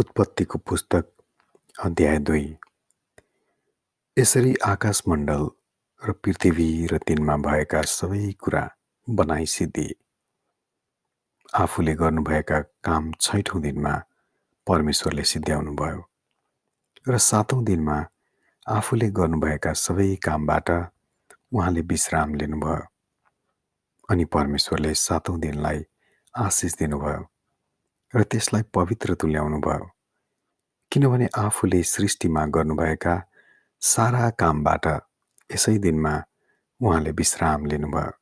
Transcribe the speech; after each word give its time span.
उत्पत्तिको 0.00 0.58
पुस्तक 0.58 1.04
अध्याय 1.84 2.18
दुई। 2.18 2.44
यसरी 4.16 4.54
आकाशमण्डल 4.64 5.42
र 6.02 6.12
पृथ्वी 6.12 6.68
र 6.92 6.98
तिनमा 6.98 7.36
भएका 7.36 7.80
सबै 7.94 8.32
कुरा 8.40 8.62
बनाइसिद्धिए 9.08 9.94
आफूले 11.54 11.94
गर्नुभएका 11.94 12.60
काम 12.86 13.10
छैठौँ 13.20 13.60
दिनमा 13.62 13.94
परमेश्वरले 14.66 15.24
सिद्ध्याउनु 15.24 15.72
भयो 15.72 16.00
र 17.08 17.18
सातौँ 17.20 17.64
दिनमा 17.64 17.98
आफूले 18.66 19.08
गर्नुभएका 19.10 19.72
सबै 19.72 20.08
कामबाट 20.24 20.70
उहाँले 21.52 21.80
विश्राम 21.92 22.34
लिनुभयो 22.34 22.80
अनि 24.08 24.24
परमेश्वरले 24.36 24.94
सातौँ 24.94 25.38
दिनलाई 25.40 25.84
आशिष 26.34 26.74
दिनुभयो। 26.78 27.22
र 28.14 28.22
त्यसलाई 28.22 28.62
पवित्र 28.74 29.14
तुल्याउनु 29.14 29.58
भयो। 29.60 29.90
किनभने 30.92 31.28
आफूले 31.38 31.82
सृष्टिमा 31.82 32.46
गर्नुभएका 32.46 33.14
सारा 33.82 34.30
कामबाट 34.30 34.86
यसै 35.50 35.78
दिनमा 35.78 36.14
उहाँले 36.80 37.10
विश्राम 37.10 37.66
लिनुभयो। 37.66 38.12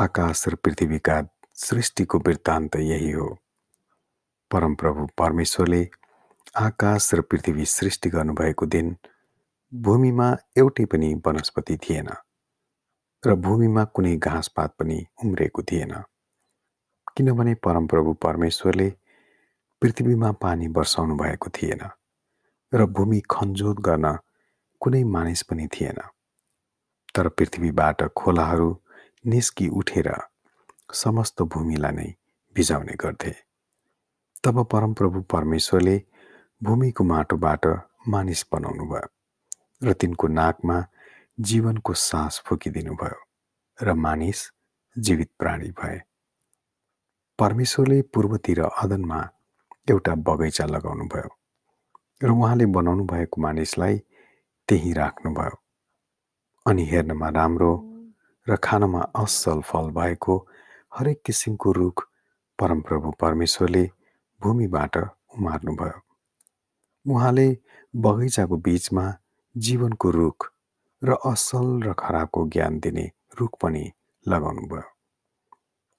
आकाश 0.00 0.48
र 0.48 0.54
पृथ्वीका 0.54 1.16
सृष्टिको 1.54 2.18
वृत्तान्त 2.18 2.76
यही 2.76 3.10
हो। 3.10 3.28
परमप्रभु 4.50 5.06
परमेश्वरले 5.18 5.82
आकाश 6.56 7.14
र 7.14 7.20
पृथ्वी 7.20 7.64
सृष्टि 7.64 8.08
गर्नुभएको 8.10 8.66
दिन 8.66 8.96
भूमिमा 9.72 10.36
एउटै 10.56 10.84
पनि 10.84 11.14
वनस्पति 11.26 11.76
थिएन 11.76 12.08
र 13.26 13.34
भूमिमा 13.34 13.84
कुनै 13.84 14.16
घाँसपात 14.16 14.74
पनि 14.78 15.06
उम्रेको 15.24 15.62
थिएन। 15.62 15.92
किनभने 17.16 17.54
परमप्रभु 17.54 18.12
परमेश्वरले 18.22 18.88
पृथ्वीमा 19.82 20.30
पानी 20.42 20.68
वर्षाउनु 20.68 21.14
भएको 21.16 21.50
थिएन 21.50 21.82
र 22.72 22.84
भूमि 22.88 23.20
खनजोत 23.30 23.80
गर्न 23.80 24.16
कुनै 24.80 25.02
मानिस 25.04 25.42
पनि 25.42 25.66
थिएन। 25.74 25.98
तर 27.14 27.28
पृथ्वीबाट 27.28 28.02
खोलाहरू 28.16 28.68
निस्कि 29.24 29.68
उठेर 29.68 30.08
समस्त 30.92 31.42
भूमिलाई 31.42 31.92
नै 31.92 32.08
भिजाउने 32.56 32.94
गर्थे। 33.00 33.34
तब 34.44 34.62
परमप्रभु 34.72 35.20
परमेश्वरले 35.32 35.96
भूमिको 36.60 37.04
माटोबाट 37.04 37.66
मानिस 38.08 38.44
बनाउनु 38.52 38.84
भयो 38.92 39.08
र 39.82 39.92
तिनको 40.00 40.28
नाकमा 40.28 40.78
जीवनको 41.38 41.92
सास 42.08 42.42
फुकिदिनु 42.46 42.94
भयो 42.94 43.20
र 43.78 43.94
मानिस 43.94 44.40
जीवित 44.96 45.30
प्राणी 45.38 45.70
भए। 45.82 46.00
परमेश्वरले 47.42 48.00
पूर्वतिर 48.14 48.60
अदनमा 48.62 49.18
एउटा 49.90 50.14
बगैँचा 50.26 50.64
लगाउनु 50.66 51.04
भयो 51.12 51.30
र 52.22 52.30
उहाँले 52.30 52.66
बनाउनु 52.76 53.04
भएको 53.12 53.40
मानिसलाई 53.42 53.96
त्यही 54.68 54.92
राख्नुभयो। 54.94 55.56
अनि 56.66 56.82
हेर्नमा 56.90 57.28
राम्रो 57.38 57.72
र 58.46 58.56
खानमा 58.62 59.00
असल 59.22 59.60
फल 59.70 59.90
भएको 59.98 60.36
हरेक 60.98 61.18
किसिमको 61.26 61.72
रुख 61.80 62.04
परमप्रभु 62.58 63.10
परमेश्वरले 63.22 63.84
भूमिबाट 64.40 64.94
उमार्नुभयो। 65.34 65.98
उहाँले 67.06 67.48
बगैँचाको 67.94 68.56
बिचमा 68.66 69.06
जीवनको 69.56 70.10
रुख 70.10 70.38
र 71.02 71.18
असल 71.32 71.66
र 71.82 71.92
खराबको 71.98 72.46
ज्ञान 72.54 72.78
दिने 72.78 73.06
रुख 73.40 73.58
पनि 73.62 73.84
लगाउनु 74.26 74.62
भयो 74.70 74.88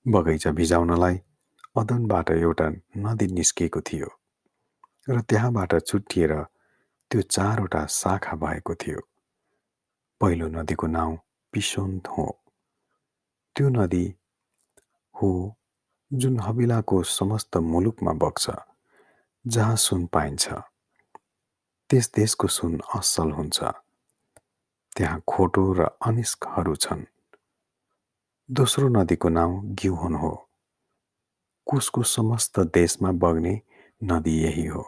बगैँचा 0.06 0.52
भिजाउनलाई 0.52 1.20
अदनबाट 1.76 2.30
एउटा 2.32 2.70
नदी 2.98 3.28
निस्किएको 3.28 3.82
थियो 3.82 4.10
र 5.10 5.22
त्यहाँबाट 5.22 5.72
छुट्टिएर 5.86 6.34
त्यो 7.12 7.22
चारवटा 7.22 7.86
शाखा 7.86 8.36
भएको 8.36 8.76
थियो। 8.76 9.00
पहिलो 10.22 10.48
नदीको 10.48 10.88
नाउँ 10.88 11.18
पिसोन्त 11.54 12.08
हो। 12.08 12.26
त्यो 13.56 13.70
नदी 13.70 14.06
हो 15.16 15.30
जुन 16.14 16.40
हबिलाको 16.40 17.04
समस्त 17.04 17.58
मुलुकमा 17.58 18.14
बग्छ 18.14 18.46
जहाँ 19.48 19.76
सुन 19.76 20.06
पाइन्छ। 20.06 20.54
त्यस 21.90 22.12
देशको 22.16 22.48
सुन 22.48 22.80
असल 22.96 23.32
हुन्छ। 23.32 23.64
त्यहाँ 24.96 25.22
खोटो 25.28 25.74
र 25.74 25.90
अनिस्कहरू 26.06 26.76
छन्। 26.76 27.04
दोस्रो 28.50 28.88
नदीको 28.88 29.30
नाउँ 29.30 29.76
घिउहोन 29.76 30.16
हो। 30.16 30.34
कुसको 31.68 32.04
समस्त 32.04 32.60
देशमा 32.60 33.12
बग्ने 33.12 33.62
नदी 34.02 34.36
यही 34.44 34.66
हो। 34.66 34.84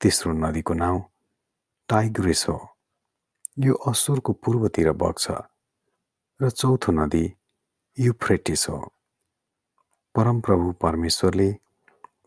तेस्रो 0.00 0.32
नदीको 0.32 0.74
नाउँ 0.74 1.02
टाइग्रेस 1.88 2.44
हो। 2.48 2.58
यो 3.58 3.74
असुरको 3.74 4.32
पूर्वतिर 4.32 4.92
बग्छ 4.92 5.30
र 6.40 6.50
चौथो 6.50 6.92
नदी 6.92 7.24
युफ्रेटिस 7.98 8.68
हो। 8.68 8.78
परमप्रभु 10.14 10.72
परमेश्वरले 10.72 11.48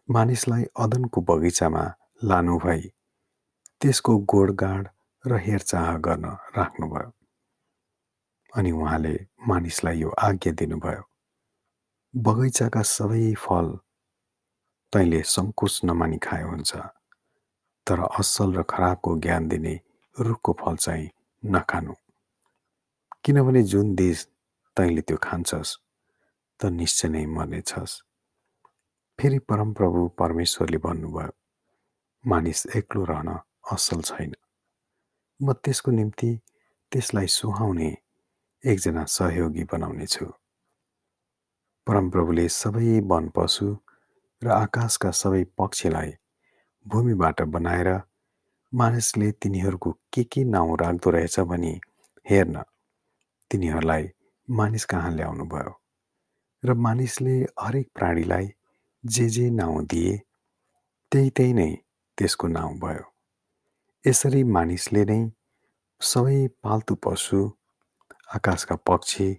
मानिसलाई 0.09 0.63
अदनको 0.79 1.21
बगैँचामा 1.21 1.83
लानु 2.23 2.57
भई 2.57 2.81
त्यसको 3.81 4.17
गोडगाड 4.31 4.87
र 5.27 5.37
हेरचाह 5.37 5.97
गर्न 5.97 6.25
राख्नुभयो 6.57 7.11
अनि 8.57 8.71
उहाँले 8.71 9.15
मानिसलाई 9.47 9.97
यो 9.99 10.09
आज्ञा 10.09 10.51
दिनुभयो। 10.53 11.03
बगैँचाका 12.25 12.81
सबै 12.81 13.33
फल 13.37 13.67
तैँले 14.93 15.21
सङ्कुच 15.33 15.73
नमानी 15.85 16.17
खाए 16.17 16.43
हुन्छ 16.43 16.71
तर 17.87 17.99
असल 18.19 18.49
र 18.57 18.63
खराबको 18.71 19.11
ज्ञान 19.23 19.47
दिने 19.47 19.73
रुखको 20.15 20.51
फल 20.61 20.75
चाहिँ 20.75 21.09
नखानु। 21.43 21.93
किनभने 23.23 23.61
जुन 23.63 23.93
देश 23.95 24.17
तैँले 24.77 25.01
त्यो 25.07 25.17
खान्छस् 25.17 25.71
त 26.59 26.61
निश्चय 26.79 27.07
नै 27.13 27.25
मर्नेछस्। 27.37 27.93
फेरि 29.19 29.39
परमप्रभु 29.49 30.01
परमेश्वरले 30.17 30.77
भन्नुभयो 30.87 31.31
मानिस 32.25 32.65
एक्लो 32.81 33.03
रहन 33.11 33.29
असल 33.73 34.01
छैन। 34.09 34.33
म 35.39 35.53
त्यसको 35.53 35.91
निम्ति 35.91 36.31
त्यसलाई 36.91 37.27
सुहाउने 37.37 37.89
एकजना 38.63 39.03
सहयोगी 39.05 39.63
बनाउनेछु। 39.71 40.25
परमप्रभुले 41.87 42.47
सबै 42.49 42.99
वन 43.09 43.27
पशु 43.35 43.65
र 44.41 44.49
आकाशका 44.53 45.11
सबै 45.11 45.43
पक्षीलाई 45.57 46.11
भूमिबाट 46.85 47.41
बनाएर 47.41 47.89
मानिसले 48.73 49.31
तिनीहरूको 49.31 49.91
के 50.13 50.23
के 50.23 50.43
नाउँ 50.43 50.77
राख्दो 50.77 51.09
रहेछ 51.09 51.39
भनी 51.39 51.71
हेर्न 52.25 52.63
तिनीहरूलाई 53.51 54.09
मानिस 54.47 54.85
कहाँ 54.85 55.11
ल्याउनु 55.11 55.45
भयो? 55.45 55.71
र 56.63 56.73
मानिसले 56.73 57.35
हरेक 57.59 57.87
प्राणीलाई 57.95 58.51
जे 59.03 59.29
जे 59.29 59.49
नाउँ 59.49 59.85
दिए 59.85 60.13
त्यही 61.11 61.29
त्यही 61.29 61.53
नै 61.53 61.71
त्यसको 62.17 62.47
नाउँ 62.47 62.77
भयो। 62.79 63.05
यसरी 64.07 64.43
मानिसले 64.43 65.05
नै 65.05 65.21
सबै 66.01 66.47
पाल्तु 66.63 66.95
पशु 66.95 67.39
आकाशका 68.35 68.75
पक्षी 68.75 69.29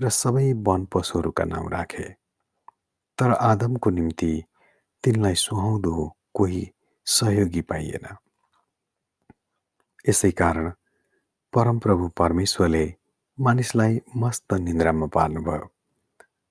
र 0.00 0.08
सबै 0.10 0.52
वन 0.66 0.84
पशुहरूका 0.92 1.44
नाउँ 1.44 1.70
राखे। 1.70 2.06
तर 3.18 3.30
आदमको 3.32 3.90
निम्ति 3.90 4.30
तिनलाई 5.04 5.34
सुहाउँदो 5.34 5.92
कोही 6.34 6.62
सहयोगी 7.06 7.62
पाइएन। 7.70 8.06
यसै 10.08 10.30
कारण 10.30 10.70
परमप्रभु 11.52 12.08
परमेश्वरले 12.18 12.84
मानिसलाई 13.38 14.00
मस्त 14.16 14.54
निन्द्रामा 14.66 15.06
पार्नुभयो 15.16 15.66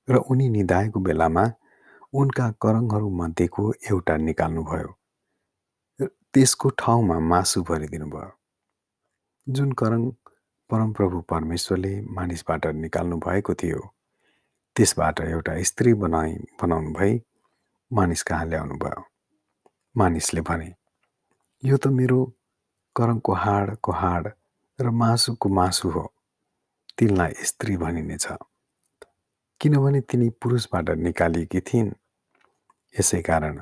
र 0.08 0.16
उनी 0.32 0.50
निधाएको 0.50 1.00
बेलामा 1.00 1.46
उनका 2.14 2.46
करङहरू 2.62 3.10
मध्येको 3.22 3.64
एउटा 3.92 4.16
निकाल्नुभयो। 4.18 4.90
त्यसको 6.34 6.70
ठाउँमा 6.80 7.18
मासु 7.32 7.62
भरिदिनु 7.64 8.08
भयो 8.10 8.32
जुन 9.48 9.72
करङ 9.80 10.02
परमप्रभु 10.70 11.22
परमेश्वरले 11.22 12.02
मानिसबाट 12.02 12.66
निकाल्नु 12.66 13.18
भएको 13.18 13.54
थियो। 13.54 13.94
त्यसबाट 14.76 15.20
एउटा 15.22 15.64
स्त्री 15.64 15.94
बनाइ 15.94 16.32
बनाउनु 16.62 16.94
भई 16.94 17.22
मानिस 17.94 18.24
कहाँ 18.24 18.46
ल्याउनु 18.46 18.76
भयो? 18.76 19.04
मानिसले 19.98 20.42
भने 20.42 20.74
यो 21.66 21.78
त 21.78 21.88
मेरो 21.88 22.34
करङको 22.96 23.34
हाडको 23.34 23.92
हाड 23.92 24.32
र 24.82 24.90
मासुको 24.90 25.50
मासु 25.50 25.90
हो। 25.90 26.14
तिनलाई 26.98 27.34
स्त्री 27.34 27.78
भनिनेछ। 27.78 28.28
किनभने 29.62 30.02
तिनी 30.02 30.30
पुरुषबाट 30.30 30.90
निकालिएकी 30.90 31.60
थिइन्। 31.60 31.92
यसै 33.00 33.22
कारण 33.22 33.62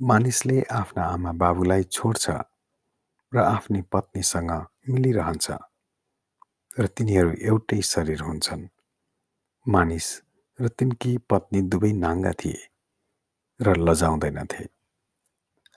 मानिसले 0.00 0.62
आफ्ना 0.62 1.02
आमा 1.04 1.32
बाबुलाई 1.32 1.82
छोड्छ 1.82 2.30
र 3.34 3.38
आफ्नी 3.38 3.82
पत्नीसँग 3.82 4.50
मिलिरहन्छ। 4.88 5.46
र 6.78 6.86
तिनीहरू 6.86 7.32
एउटै 7.32 7.80
शरीर 7.82 8.20
हुन्छन्। 8.20 8.68
मानिस 9.68 10.22
र 10.60 10.68
तिनकी 10.68 11.18
पत्नी 11.18 11.62
दुवै 11.62 11.92
नाङ्गा 11.92 12.32
थिए 12.32 12.60
र 13.60 13.76
लजाउँदैनथे। 13.76 14.64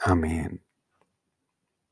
आमेन। 0.07 0.64